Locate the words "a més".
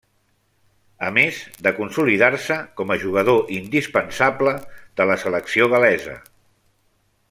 1.07-1.41